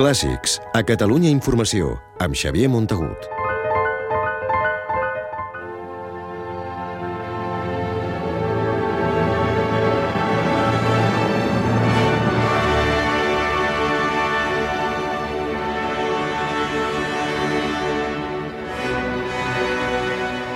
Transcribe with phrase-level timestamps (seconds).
[0.00, 1.90] Clàssics, a Catalunya Informació,
[2.24, 3.26] amb Xavier Montagut.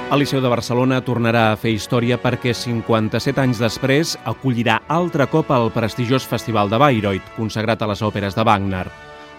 [0.09, 5.53] El Liceu de Barcelona tornarà a fer història perquè 57 anys després acollirà altre cop
[5.53, 8.89] el prestigiós Festival de Bayreuth, consagrat a les òperes de Wagner.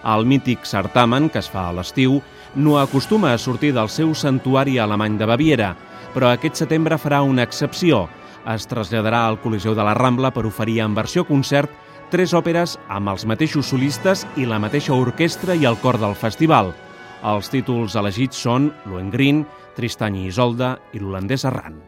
[0.04, 2.20] El mític certamen, que es fa a l'estiu,
[2.54, 5.74] no acostuma a sortir del seu santuari alemany de Baviera,
[6.14, 8.06] però aquest setembre farà una excepció.
[8.46, 11.72] Es traslladarà al Coliseu de la Rambla per oferir en versió concert
[12.10, 16.72] tres òperes amb els mateixos solistes i la mateixa orquestra i el cor del festival.
[17.26, 19.42] Els títols elegits són Lohengrin,
[19.76, 21.80] Tristany i Isolda i l'holandès Arran.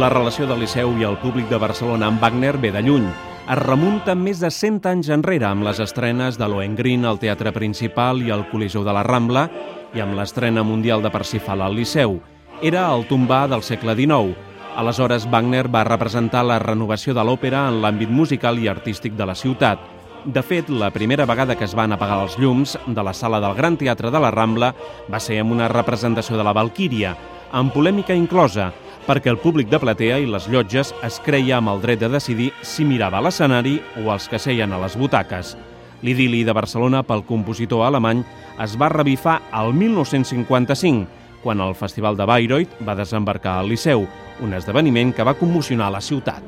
[0.00, 3.04] La relació del Liceu i el públic de Barcelona amb Wagner ve de lluny.
[3.52, 8.22] Es remunta més de 100 anys enrere amb les estrenes de Lohengrin al Teatre Principal
[8.24, 9.42] i al Coliseu de la Rambla
[9.92, 12.16] i amb l'estrena mundial de Parsifal al Liceu.
[12.64, 14.32] Era el tombà del segle XIX,
[14.80, 19.36] Aleshores, Wagner va representar la renovació de l'òpera en l'àmbit musical i artístic de la
[19.36, 19.84] ciutat.
[20.24, 23.52] De fet, la primera vegada que es van apagar els llums de la sala del
[23.58, 24.72] Gran Teatre de la Rambla
[25.12, 27.18] va ser amb una representació de la Valquíria,
[27.52, 28.70] amb polèmica inclosa,
[29.06, 32.50] perquè el públic de platea i les llotges es creia amb el dret de decidir
[32.62, 35.56] si mirava l'escenari o els que seien a les butaques.
[36.02, 38.22] L'idili de Barcelona pel compositor alemany
[38.60, 41.08] es va revifar al 1955,
[41.42, 44.06] quan el Festival de Bayreuth va desembarcar al Liceu,
[44.40, 46.44] un esdeveniment que va commocionar la ciutat.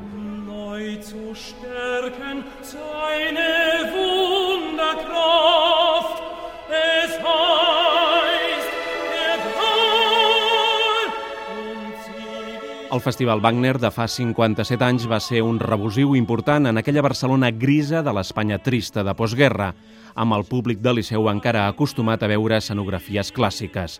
[12.93, 17.49] El Festival Wagner de fa 57 anys va ser un rebusiu important en aquella Barcelona
[17.49, 19.71] grisa de l'Espanya trista de postguerra,
[20.13, 23.95] amb el públic de Liceu encara acostumat a veure escenografies clàssiques.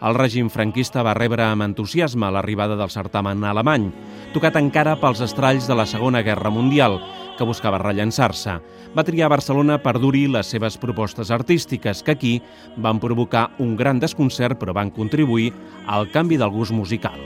[0.00, 3.90] El règim franquista va rebre amb entusiasme l'arribada del certamen alemany,
[4.32, 6.96] tocat encara pels estralls de la Segona Guerra Mundial,
[7.36, 8.54] que buscava rellençar-se.
[8.96, 12.32] Va triar Barcelona per dur-hi les seves propostes artístiques, que aquí
[12.78, 15.52] van provocar un gran desconcert però van contribuir
[15.84, 17.20] al canvi del gust musical.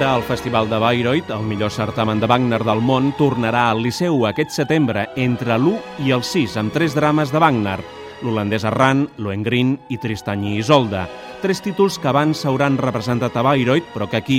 [0.00, 4.22] Ara el Festival de Bayreuth, el millor certamen de Wagner del món, tornarà al Liceu
[4.24, 7.76] aquest setembre entre l'1 i el 6 amb tres drames de Wagner,
[8.22, 11.02] l'holandès Arran, Lohengrin i Tristany i Isolda,
[11.42, 14.38] tres títols que abans s'hauran representat a Bayreuth però que aquí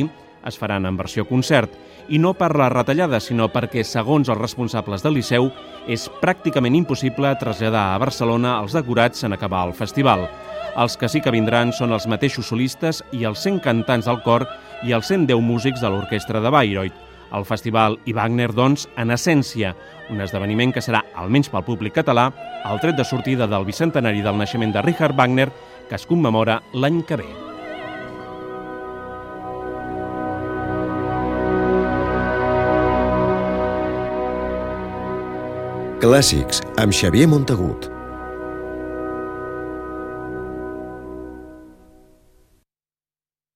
[0.49, 1.78] es faran en versió concert,
[2.09, 5.51] i no per la retallada, sinó perquè, segons els responsables del Liceu,
[5.85, 10.25] és pràcticament impossible traslladar a Barcelona els decorats en acabar el festival.
[10.73, 14.47] Els que sí que vindran són els mateixos solistes i els 100 cantants del cor
[14.84, 17.08] i els 110 músics de l'orquestra de Bayreuth.
[17.31, 19.75] El festival i Wagner, doncs, en essència,
[20.12, 22.28] un esdeveniment que serà, almenys pel públic català,
[22.68, 25.47] el tret de sortida del bicentenari del naixement de Richard Wagner,
[25.88, 27.30] que es commemora l'any que ve.
[36.02, 38.00] Clàssics, amb Xavier Montagut.